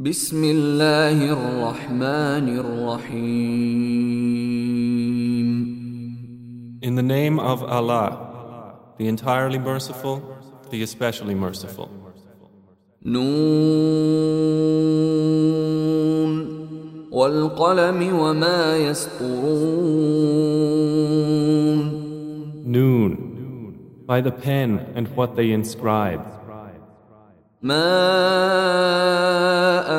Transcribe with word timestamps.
بسم 0.00 0.44
الله 0.44 1.32
الرحمن 1.32 2.48
الرحيم 2.56 3.20
In 6.82 6.94
the 6.94 7.02
name 7.02 7.38
of 7.38 7.62
Allah, 7.62 8.78
the 8.96 9.06
entirely 9.08 9.58
merciful, 9.58 10.22
the 10.70 10.82
especially 10.82 11.34
merciful. 11.34 11.90
نون 13.04 13.20
والقلم 17.12 18.12
وما 18.18 18.76
يسطرون 18.76 19.50
Noon, 22.64 23.12
by 24.06 24.22
the 24.22 24.32
pen 24.32 24.86
and 24.94 25.08
what 25.14 25.36
they 25.36 25.50
inscribe. 25.50 26.24
ما 27.61 27.85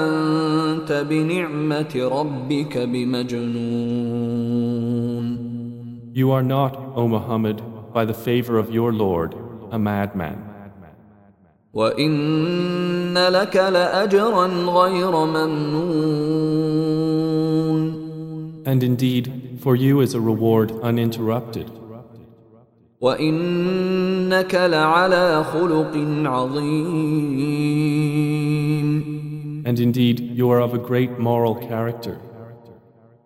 أنت 0.04 0.92
بنعمة 0.92 2.08
ربك 2.12 2.78
بمجنون 2.78 4.26
You 6.14 6.30
are 6.30 6.42
not, 6.42 6.76
O 6.94 7.06
Muhammad, 7.08 7.62
by 7.92 8.04
the 8.06 8.14
favor 8.14 8.56
of 8.58 8.70
your 8.70 8.92
Lord, 8.92 9.34
a 9.70 9.78
madman. 9.78 10.42
وإن 11.74 13.18
لك 13.28 13.56
لأجرا 13.56 14.46
غير 14.46 15.10
ممنون 15.26 16.46
And 18.64 18.82
indeed, 18.82 19.58
for 19.60 19.76
you 19.76 20.00
is 20.00 20.14
a 20.14 20.20
reward 20.20 20.72
uninterrupted. 20.82 21.70
وإنك 24.30 24.54
لعلى 24.54 25.44
خلق 25.44 25.92
عظيم 26.24 27.26
And 29.66 29.80
indeed, 29.80 30.20
you 30.20 30.48
are 30.52 30.60
of 30.60 30.74
a 30.74 30.78
great 30.78 31.18
moral 31.18 31.56
character. 31.56 32.18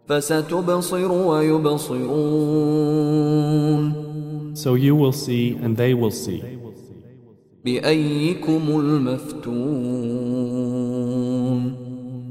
فستبصر 0.09 1.13
ويبصرون 1.13 2.11
So 4.55 4.75
you 4.75 4.95
will 4.97 5.13
see 5.13 5.57
and 5.63 5.77
they 5.77 5.93
will 5.95 6.11
see. 6.11 6.43
بأيكم 7.65 8.63
المفتون 8.69 10.01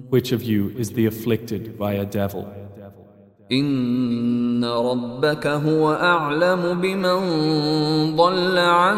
Which 0.10 0.32
of 0.32 0.42
you 0.42 0.70
is 0.76 0.90
the 0.94 1.06
afflicted 1.06 1.78
by 1.78 1.94
a 1.94 2.06
devil? 2.06 2.48
إن 3.52 4.66
ربك 4.66 5.48
هو 5.48 5.92
أعلم 5.92 6.82
بمن 6.82 7.20
ضل 8.16 8.58
عن 8.58 8.98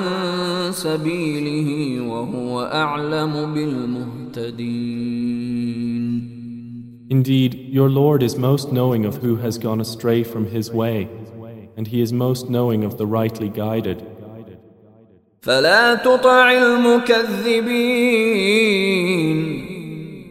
سبيله 0.71 2.01
وهو 2.07 2.61
أعلم 2.61 3.53
بالمهتدين 3.53 5.11
Indeed, 7.11 7.53
your 7.69 7.89
Lord 7.89 8.23
is 8.23 8.37
most 8.37 8.71
knowing 8.71 9.03
of 9.03 9.17
who 9.17 9.35
has 9.35 9.57
gone 9.57 9.81
astray 9.81 10.23
from 10.23 10.45
his 10.45 10.71
way, 10.71 11.09
and 11.75 11.87
he 11.87 11.99
is 12.01 12.13
most 12.13 12.49
knowing 12.49 12.85
of 12.85 12.97
the 12.97 13.05
rightly 13.05 13.49
guided. 13.49 14.01
فلا 15.41 15.95
تطع 15.95 16.51
المكذبين 16.51 17.71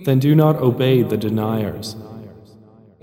Then 0.04 0.18
do 0.18 0.34
not 0.34 0.56
obey 0.62 1.02
the 1.02 1.18
deniers. 1.18 1.96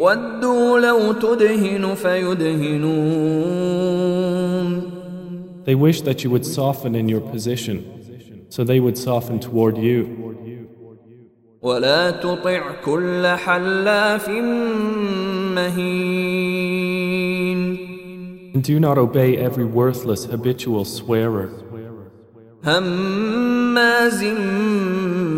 ودوا 0.01 0.79
لو 0.79 1.13
تدهن 1.13 1.95
فيدهنون 1.95 3.37
They 5.65 5.75
wish 5.75 6.01
that 6.01 6.23
you 6.23 6.29
would 6.29 6.45
soften 6.45 6.95
in 6.95 7.09
your 7.09 7.19
position, 7.19 7.77
so 8.47 8.63
they 8.63 8.79
would 8.79 8.97
soften 8.97 9.37
toward 9.39 9.77
you. 9.77 10.27
ولا 11.61 12.11
تطع 12.11 12.71
كل 12.85 13.27
حلاف 13.27 14.29
مهين 15.55 16.97
And 18.53 18.63
do 18.63 18.79
not 18.79 18.97
obey 18.97 19.37
every 19.37 19.65
worthless 19.65 20.25
habitual 20.25 20.85
swearer, 20.85 21.49
هماز 22.63 24.23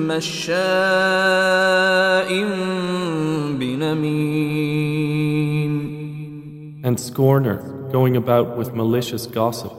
مشاء 0.07 0.49
بنميم 3.59 4.99
and 6.83 6.99
scorner, 6.99 7.57
going 7.91 8.15
about 8.15 8.57
with 8.57 8.73
malicious 8.73 9.27
gossip, 9.27 9.73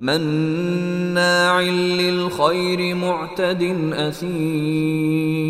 مناع 0.00 1.60
للخير 1.60 2.94
معتد 2.94 3.62
أثيم 3.92 5.48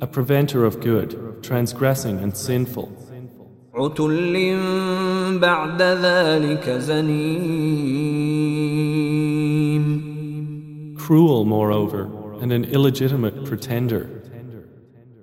a 0.00 0.06
preventer 0.06 0.64
of 0.64 0.80
good, 0.80 1.42
transgressing 1.42 2.18
and 2.20 2.36
sinful, 2.36 2.88
عتل 3.74 4.56
بعد 5.40 5.82
ذلك 5.82 6.70
زنيم 6.70 7.81
cruel, 11.02 11.44
moreover, 11.44 12.10
and 12.40 12.52
an 12.52 12.64
illegitimate 12.64 13.44
pretender, 13.44 14.08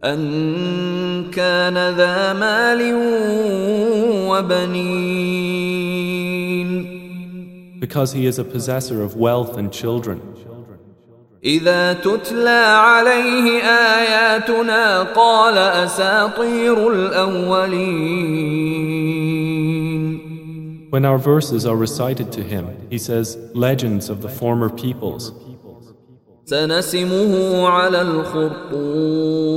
أن 0.03 1.31
كان 1.31 1.95
ذا 1.95 2.33
مال 2.33 2.93
وبنين 4.29 5.85
because 7.79 8.13
he 8.13 8.25
is 8.25 8.39
a 8.39 8.43
possessor 8.43 9.01
of 9.01 9.15
wealth 9.15 9.57
and 9.57 9.71
children. 9.71 10.21
إذا 11.43 11.93
تتلى 11.93 12.65
عليه 12.65 13.61
آياتنا 13.61 15.03
قال 15.03 15.57
أساطير 15.57 16.93
الأولين 16.93 18.35
When 20.89 21.05
our 21.05 21.17
verses 21.17 21.65
are 21.65 21.75
recited 21.75 22.31
to 22.31 22.41
him, 22.41 22.69
he 22.89 22.97
says, 22.97 23.37
Legends 23.53 24.09
of 24.09 24.21
the 24.21 24.29
former 24.29 24.69
peoples. 24.69 25.33
سنسمه 26.49 27.67
على 27.67 28.01
الخرطوم 28.01 29.55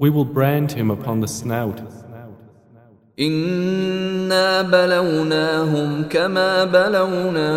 We 0.00 0.10
will 0.10 0.24
brand 0.24 0.72
him 0.72 0.90
upon 0.90 1.20
the 1.20 1.28
snout. 1.28 1.80
إنا 3.20 4.62
بلوناهم 4.62 6.04
كما 6.10 6.64
بلونا 6.64 7.52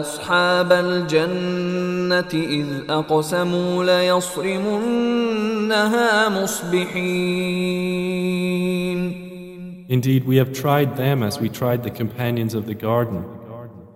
أصحاب 0.00 0.72
الجنة 0.72 2.32
إذ 2.34 2.66
أقسموا 2.90 3.84
ليصرمنها 3.84 5.08
مصبحين 6.42 7.74
Indeed, 9.86 10.24
we 10.26 10.36
have 10.36 10.52
tried 10.52 10.96
them 10.96 11.22
as 11.22 11.38
we 11.38 11.48
tried 11.50 11.82
the 11.82 11.90
companions 11.90 12.54
of 12.54 12.64
the 12.66 12.74
garden 12.74 13.24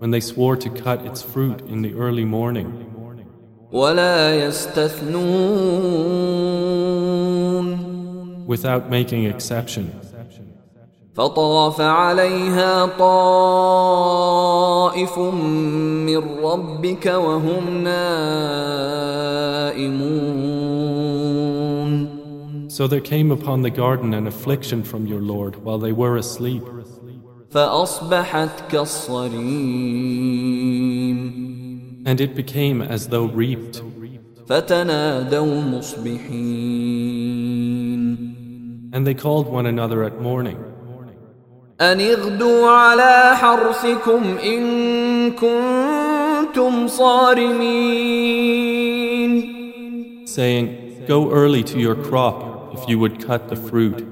when 0.02 0.10
they 0.10 0.20
swore 0.20 0.56
to 0.56 0.70
cut 0.70 1.04
its 1.04 1.22
fruit 1.22 1.60
in 1.69 1.82
the 1.82 1.94
early 1.94 2.24
morning. 2.24 2.84
ولا 3.72 4.46
يستثنون 4.46 5.28
without 8.46 8.88
making 8.91 9.24
exception. 9.24 9.91
فطاف 11.19 11.80
عليها 11.80 12.86
طائف 12.86 13.88
من 15.19 16.19
ربك 16.42 17.06
وهم 17.06 17.84
نائمون 17.84 18.98
So 22.69 22.86
there 22.86 23.00
came 23.00 23.32
upon 23.32 23.62
the 23.62 23.70
garden 23.70 24.14
an 24.14 24.28
affliction 24.28 24.84
from 24.84 25.06
your 25.06 25.20
Lord 25.20 25.56
while 25.64 25.78
they 25.78 25.91
were 25.92 26.16
asleep, 26.16 26.62
فأصبحت 27.52 28.70
كالصريم 28.70 30.19
and 32.06 32.20
it 32.20 32.34
became 32.34 32.80
as 32.80 33.08
though 33.08 33.26
reaped. 33.26 33.82
فتنادوا 34.49 35.60
مصبحين 35.60 36.88
And 38.94 39.06
they 39.06 39.14
called 39.14 39.46
one 39.49 39.66
another 39.66 40.02
at 40.05 40.20
morning, 40.20 40.56
أن 41.81 42.00
اغدوا 42.00 42.70
على 42.70 43.37
حرثكم 43.37 44.37
إن 44.44 45.31
كنتم 45.31 46.87
صارمين 46.88 48.08
saying, 50.26 51.05
Go 51.06 51.31
early 51.31 51.62
to 51.64 51.78
your 51.78 51.94
crop 51.94 52.75
if 52.75 52.88
you 52.88 52.99
would 52.99 53.25
cut 53.25 53.49
the 53.49 53.56
fruit. 53.56 54.12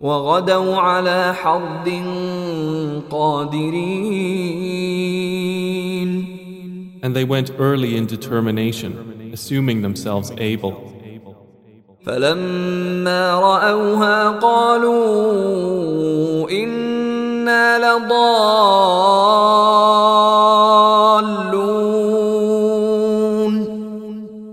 وغدوا 0.00 0.76
على 0.76 1.34
حرد 1.34 1.88
قادرين 3.10 4.70
And 7.02 7.16
they 7.16 7.24
went 7.24 7.50
early 7.58 7.96
in 7.96 8.04
determination, 8.06 9.30
assuming 9.32 9.80
themselves 9.82 10.32
able. 10.36 10.74
فلما 12.06 13.34
رأوها 13.40 14.28
قالوا 14.30 15.00
إنا 16.50 17.78
لضالون 17.78 18.80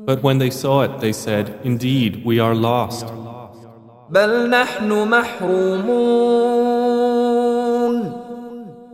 But 0.05 0.23
when 0.23 0.37
they 0.37 0.49
saw 0.49 0.83
it, 0.83 1.01
they 1.01 1.11
said, 1.11 1.59
Indeed, 1.65 2.23
we 2.23 2.39
are 2.39 2.55
lost. 2.55 3.05
بل 4.11 4.49
نحن 4.49 5.07
محرومون 5.09 6.67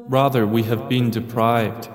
Rather, 0.10 0.46
we 0.46 0.64
have 0.64 0.90
been 0.90 1.10
deprived. 1.10 1.90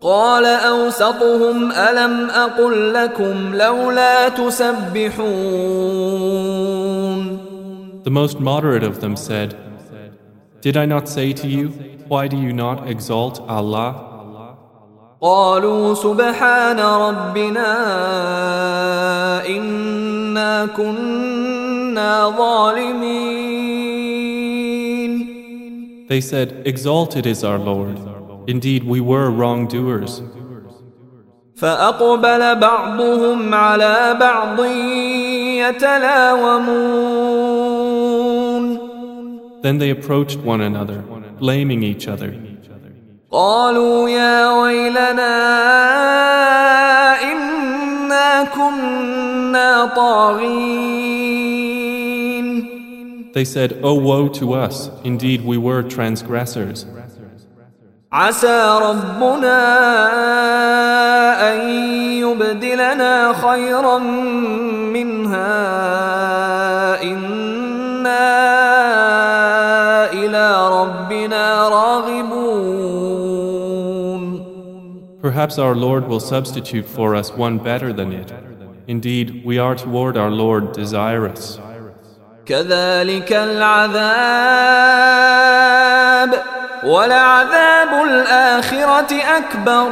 قال 0.00 0.44
أوسطهم 0.46 1.72
ألم 1.72 2.30
أقل 2.30 2.94
لكم 2.94 3.54
لولا 3.54 4.28
تسبحون 4.28 5.26
The 8.04 8.10
most 8.10 8.38
moderate 8.40 8.84
of 8.84 9.00
them 9.00 9.16
said, 9.16 9.56
Did 10.60 10.76
I 10.76 10.86
not 10.86 11.08
say 11.08 11.32
to 11.32 11.48
you, 11.48 11.68
Why 12.08 12.28
do 12.28 12.36
you 12.36 12.52
not 12.52 12.88
exalt 12.88 13.40
Allah? 13.48 14.06
قالوا 15.20 15.94
سبحان 15.94 16.80
ربنا 16.80 17.72
إنا 19.46 20.66
كنا 20.66 21.49
ظالمين 21.49 21.49
They 26.08 26.20
said, 26.20 26.62
Exalted 26.64 27.26
is 27.26 27.42
our 27.42 27.58
Lord. 27.58 27.98
Indeed, 28.46 28.84
we 28.84 29.00
were 29.00 29.30
wrongdoers. 29.30 30.22
فأقبل 31.56 32.54
بعضهم 32.60 33.54
على 33.54 34.16
بعض 34.20 34.60
يتلاومون 35.60 37.06
Then 39.62 39.78
they 39.78 39.90
approached 39.90 40.38
one 40.40 40.60
another, 40.60 41.02
blaming 41.40 41.82
each 41.82 42.06
other. 42.08 42.34
قالوا 43.32 44.08
يا 44.08 44.52
ويلنا 44.52 45.36
إنا 47.32 48.44
كنا 48.44 49.86
طاغين 49.96 51.59
They 53.32 53.44
said, 53.44 53.80
Oh, 53.82 53.94
woe 53.94 54.28
to 54.40 54.54
us! 54.54 54.90
Indeed, 55.04 55.44
we 55.44 55.58
were 55.58 55.82
transgressors. 55.82 56.86
عسى 58.12 58.78
ربنا 58.82 59.58
أن 61.52 61.68
يبدلنا 62.22 63.32
خيرا 63.32 63.98
منها 64.96 65.52
إنا 67.02 68.26
إلى 70.12 70.68
ربنا 70.80 71.68
راغبون 71.68 73.16
Perhaps 75.20 75.58
our 75.58 75.74
Lord 75.74 76.06
will 76.06 76.20
substitute 76.20 76.86
for 76.86 77.14
us 77.16 77.32
one 77.32 77.58
better 77.58 77.92
than 77.92 78.12
it. 78.12 78.32
Indeed, 78.86 79.44
we 79.44 79.58
are 79.58 79.74
toward 79.74 80.16
our 80.16 80.30
Lord 80.30 80.72
desirous. 80.72 81.58
كذلك 82.50 83.32
العذاب 83.32 83.96
ولعذاب 86.84 88.04
الآخرة 88.08 89.14
أكبر 89.38 89.88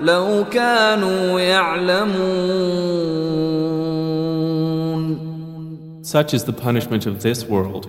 لو 0.00 0.44
كانوا 0.50 1.40
يعلمون 1.40 2.68
Such 6.02 6.32
is 6.32 6.44
the 6.44 6.54
punishment 6.54 7.04
of 7.04 7.22
this 7.22 7.44
world, 7.44 7.86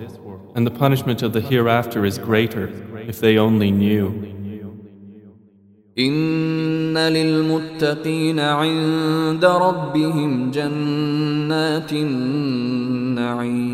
and 0.54 0.66
the 0.66 0.70
punishment 0.70 1.22
of 1.22 1.32
the 1.32 1.40
hereafter 1.40 2.04
is 2.04 2.18
greater 2.18 2.68
if 3.08 3.18
they 3.18 3.38
only 3.38 3.70
knew. 3.70 4.08
إن 6.97 7.13
للمتقين 7.13 8.39
عند 8.39 9.45
ربهم 9.45 10.51
جنات 10.51 11.91
النعيم 11.91 13.65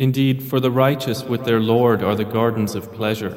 Indeed, 0.00 0.42
for 0.42 0.60
the 0.60 0.70
righteous 0.70 1.24
with 1.24 1.44
their 1.44 1.60
Lord 1.60 2.02
are 2.02 2.14
the 2.14 2.24
gardens 2.24 2.74
of 2.74 2.90
pleasure. 2.92 3.34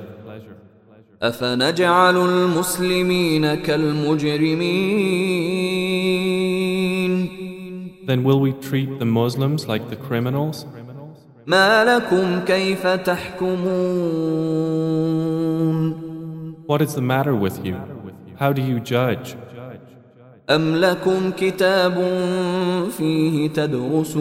أفنجعل 1.22 2.16
المسلمين 2.18 3.56
كالمجرمين 3.56 5.04
Then 8.06 8.24
will 8.24 8.40
we 8.40 8.54
treat 8.54 9.00
the 9.00 9.06
Muslims 9.06 9.68
like 9.68 9.90
the 9.90 9.98
criminals? 9.98 10.66
ما 11.48 11.84
لكم 11.86 12.40
كيف 12.46 12.88
تحكمون 12.88 14.44
What 16.67 16.83
is 16.83 16.95
the 16.95 17.03
matter 17.03 17.35
with 17.35 17.65
you? 17.65 17.77
How 18.37 18.53
do 18.53 18.63
you 18.63 18.81
judge? 18.81 19.37
أم 20.51 20.77
لكم 20.77 21.31
كتاب 21.31 21.95
فيه 22.91 23.49
تدرسون 23.49 24.19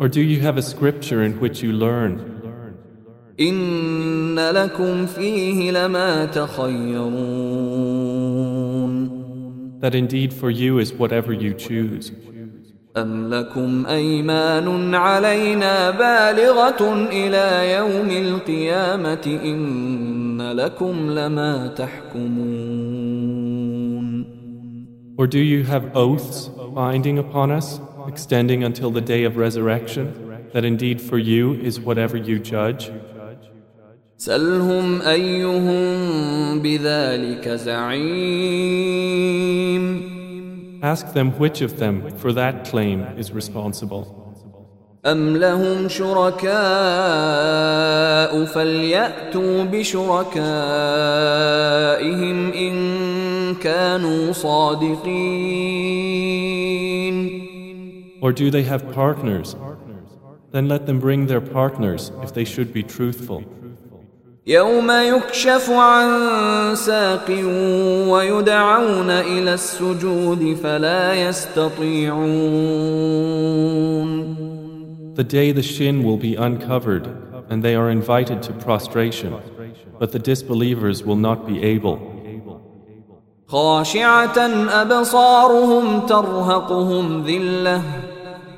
Or 0.00 0.08
do 0.08 0.20
you 0.20 0.40
have 0.40 0.56
a 0.56 0.62
scripture 0.62 1.22
in 1.22 1.38
which 1.40 1.62
you 1.62 1.72
learn? 1.72 2.20
إن 3.40 4.38
لكم 4.38 5.06
فيه 5.06 5.70
لما 5.70 6.24
تخيرون 6.24 7.50
That 9.80 9.94
indeed 9.94 10.32
for 10.34 10.50
you 10.50 10.78
is 10.78 10.92
whatever 10.92 11.32
you 11.32 11.54
choose. 11.54 12.12
أم 12.97 13.33
لكم 13.33 13.85
أيمان 13.85 14.95
علينا 14.95 15.91
بالغة 15.91 17.07
إلى 17.11 17.73
يوم 17.75 18.09
القيامة 18.09 19.39
إن 19.43 20.51
لكم 20.51 21.09
لما 21.09 21.67
تحكمون 21.67 22.95
Or 25.17 25.27
do 25.27 25.39
you 25.39 25.63
have 25.63 25.95
oaths 25.95 26.49
binding 26.73 27.17
upon 27.19 27.49
us, 27.49 27.79
extending 28.07 28.63
until 28.65 28.91
the 28.91 29.01
day 29.01 29.23
of 29.23 29.37
resurrection, 29.37 30.13
that 30.53 30.65
indeed 30.65 30.99
for 31.01 31.17
you 31.17 31.53
is 31.53 31.79
whatever 31.79 32.17
you 32.17 32.39
judge? 32.39 32.91
سلهم 34.17 35.01
أيهم 35.01 36.61
بذلك 36.61 37.49
زعيم 37.49 38.95
Ask 40.84 41.12
them 41.12 41.32
which 41.38 41.60
of 41.60 41.78
them 41.78 42.10
for 42.16 42.32
that 42.32 42.64
claim 42.64 43.02
is 43.18 43.32
responsible. 43.32 44.20
أم 45.06 45.36
لهم 45.36 45.88
شركاء 45.88 46.50
فليأتوا 48.44 49.64
بشركائهم 49.64 50.42
إن 52.52 53.54
كانوا 53.54 54.32
صادقين 54.32 55.60
Or 58.22 58.32
do 58.32 58.50
they 58.50 58.64
have 58.64 58.92
partners? 58.92 59.56
Then 60.52 60.68
let 60.68 60.84
them 60.84 60.98
bring 61.00 61.26
their 61.26 61.40
partners 61.40 62.12
if 62.22 62.34
they 62.34 62.44
should 62.44 62.70
be 62.74 62.82
truthful. 62.82 63.42
يوم 64.47 64.91
يكشف 64.91 65.69
عن 65.69 66.75
ساق 66.75 67.29
ويدعون 68.09 69.09
إلى 69.09 69.53
السجود 69.53 70.57
فلا 70.63 71.13
يستطيعون 71.13 72.75
The 75.15 75.23
day 75.23 75.51
the 75.51 75.63
shin 75.63 76.03
will 76.03 76.17
be 76.17 76.35
uncovered 76.35 77.07
and 77.49 77.63
they 77.63 77.73
are 77.73 77.89
invited 77.89 78.43
to 78.43 78.53
prostration, 78.53 79.33
but 79.97 80.11
the 80.11 80.19
disbelievers 80.19 81.03
will 81.03 81.15
not 81.15 81.47
be 81.47 81.63
able. 81.63 81.97
خاشعة 83.47 84.37
أبصارهم 84.81 86.05
ترهقهم 86.05 87.23
ذلة 87.23 87.81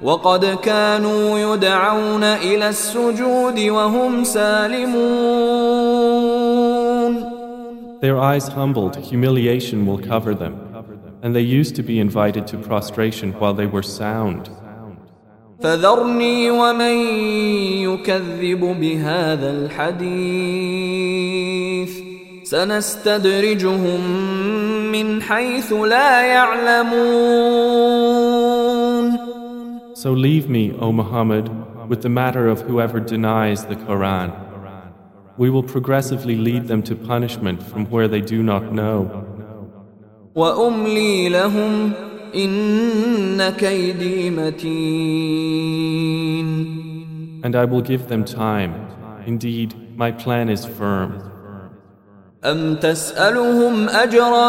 وقد 0.03 0.45
كانوا 0.45 1.39
يدعون 1.39 2.23
إلى 2.23 2.69
السجود 2.69 3.59
وهم 3.59 4.23
سالمون 4.23 5.07
Their 7.99 8.19
eyes 8.19 8.47
humbled, 8.49 8.95
humiliation 8.97 9.87
will 9.87 9.97
cover 9.97 10.35
them, 10.35 10.55
and 11.23 11.35
they 11.35 11.41
used 11.41 11.75
to 11.77 11.81
be 11.81 11.99
invited 11.99 12.45
to 12.47 12.57
prostration 12.57 13.33
while 13.33 13.55
they 13.55 13.65
were 13.65 13.81
sound. 13.81 14.51
فذرني 15.61 16.51
ومن 16.51 16.97
يكذب 17.89 18.59
بهذا 18.59 19.49
الحديث 19.49 20.77
سنستدرجهم 22.43 24.01
من 24.91 25.21
حيث 25.21 25.73
لا 25.73 26.21
يعلمون 26.21 28.26
So 30.06 30.12
leave 30.12 30.48
me, 30.48 30.72
O 30.72 30.92
Muhammad, 30.92 31.48
with 31.88 32.02
the 32.02 32.08
matter 32.08 32.48
of 32.48 32.62
whoever 32.62 32.98
denies 33.00 33.66
the 33.66 33.76
Quran. 33.76 34.32
We 35.36 35.50
will 35.50 35.62
progressively 35.62 36.36
lead 36.36 36.68
them 36.68 36.82
to 36.84 36.94
punishment 36.94 37.62
from 37.62 37.86
where 37.86 38.08
they 38.08 38.20
do 38.20 38.42
not 38.42 38.72
know. 38.72 39.28
وأملي 40.34 41.28
لهم 41.28 41.92
إن 42.34 43.50
كيدي 43.50 44.30
متين 44.30 45.82
And 47.44 47.56
I 47.56 47.64
will 47.64 47.82
give 47.82 48.08
them 48.08 48.24
time. 48.24 48.72
Indeed, 49.26 49.74
my 49.96 50.10
plan 50.12 50.48
is 50.48 50.64
firm. 50.64 51.32
أم 52.44 52.74
تسألهم 52.74 53.88
أجرا 53.88 54.48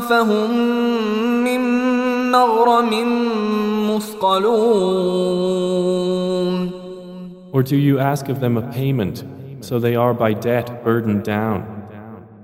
فهم 0.00 0.50
من 1.44 1.97
مغرم 2.32 2.90
مثقلون 3.90 5.24
Or 7.52 7.62
do 7.62 7.76
you 7.76 8.00
ask 8.00 8.28
of 8.28 8.40
them 8.40 8.56
a 8.56 8.62
payment, 8.62 9.22
so 9.60 9.78
they 9.78 9.94
are 9.94 10.12
by 10.12 10.32
debt 10.32 10.82
burdened 10.84 11.22
down? 11.22 11.62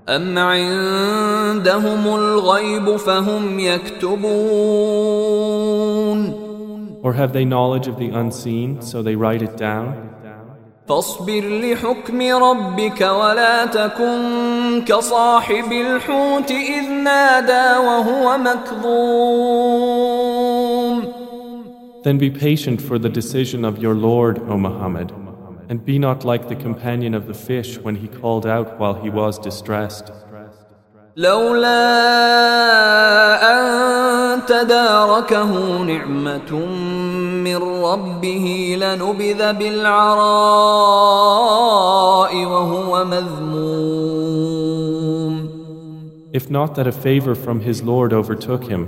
أم 0.09 0.39
عندهم 0.39 2.07
الغيب 2.07 2.97
فهم 2.97 3.59
يكتبون 3.59 4.31
Or 7.03 7.15
have 7.15 7.33
they 7.33 7.45
knowledge 7.45 7.89
of 7.89 7.97
the 7.99 8.11
unseen, 8.11 8.83
so 8.83 9.03
they 9.03 9.17
write 9.17 9.43
it 9.43 9.57
down? 9.57 10.11
فاصبر 10.89 11.61
لحكم 11.63 12.23
ربك 12.23 13.01
ولا 13.01 13.67
تكن 13.67 14.85
كصاحب 14.87 15.73
الحوت 15.73 16.51
إذ 16.51 16.91
نادى 16.91 17.79
وهو 17.87 18.39
مكظوم 18.39 19.91
Then 22.03 22.17
be 22.19 22.31
patient 22.31 22.81
for 22.81 22.99
the 22.99 23.11
decision 23.11 23.63
of 23.63 23.79
your 23.79 23.95
Lord, 23.95 24.39
O 24.49 24.57
Muhammad, 24.57 25.13
and 25.69 25.85
be 25.85 25.99
not 25.99 26.25
like 26.25 26.49
the 26.49 26.57
companion 26.57 27.13
of 27.15 27.27
the 27.27 27.35
fish 27.35 27.79
when 27.79 27.97
he 27.97 28.09
called 28.09 28.47
out 28.47 28.79
while 28.81 28.95
he 28.95 29.11
was 29.11 29.39
distressed. 29.39 30.11
لولا 31.17 31.81
أن 33.43 33.84
تداركه 34.47 35.83
نعمة 35.83 36.53
من 37.45 37.57
ربه 37.57 38.77
لنبذ 38.81 39.53
بالعراء 39.53 40.23
وهو 42.45 43.05
مذموم 43.05 44.31
If 46.33 46.49
not 46.49 46.77
that 46.77 46.87
a 46.87 46.93
favor 46.93 47.35
from 47.35 47.61
his 47.61 47.83
Lord 47.83 48.13
overtook 48.13 48.65
him, 48.65 48.83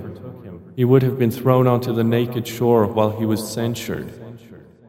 he 0.76 0.84
would 0.84 1.02
have 1.02 1.18
been 1.18 1.32
thrown 1.32 1.66
onto 1.66 1.92
the 1.92 2.04
naked 2.04 2.46
shore 2.46 2.86
while 2.86 3.10
he 3.10 3.26
was 3.26 3.40
censured. 3.46 4.08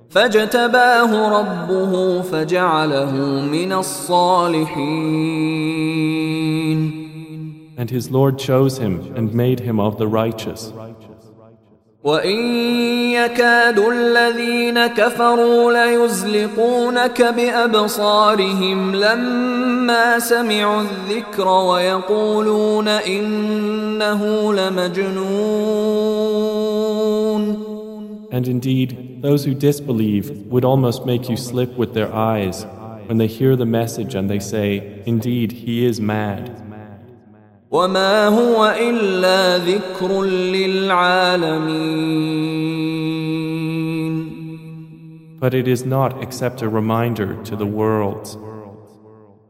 فاجتباه 0.10 1.40
ربه 1.40 2.22
فجعله 2.22 3.12
من 3.52 3.74
الصالحين 3.74 4.74
And 7.78 7.90
his 7.90 8.12
Lord 8.12 8.38
chose 8.38 8.78
him 8.78 9.16
and 9.16 9.34
made 9.34 9.60
him 9.62 9.80
of 9.80 9.98
the 9.98 10.08
righteous. 10.08 10.72
وإن 12.04 12.40
يكاد 13.12 13.80
الذين 13.80 14.88
كفروا 14.88 15.72
ليزلقونك 15.72 17.22
بأبصارهم 17.22 18.96
لما 18.96 20.20
سمعوا 20.20 20.82
الذكر 20.82 21.48
ويقولون 21.48 22.88
إنه 22.88 24.54
لمجنون 24.54 25.94
And 28.32 28.48
indeed, 28.48 29.22
those 29.22 29.46
who 29.46 29.54
disbelieve 29.54 30.32
would 30.48 30.66
almost 30.66 31.06
make 31.06 31.30
you 31.30 31.38
slip 31.38 31.78
with 31.78 31.94
their 31.94 32.12
eyes 32.12 32.66
when 33.06 33.20
they 33.20 33.28
hear 33.28 33.56
the 33.56 33.68
message 33.68 34.16
and 34.16 34.28
they 34.28 34.40
say, 34.40 35.04
Indeed, 35.06 35.52
he 35.52 35.86
is 35.86 36.02
mad. 36.02 36.52
وما 37.72 38.28
هو 38.28 38.76
إلا 38.80 39.58
ذكر 39.58 40.24
للعالمين 40.24 42.04
But 45.40 45.54
it 45.54 45.68
is 45.68 45.84
not 45.86 46.24
except 46.24 46.62
a 46.62 46.70
reminder 46.70 47.36
to 47.44 47.56
the 47.58 47.66
worlds. 47.66 48.38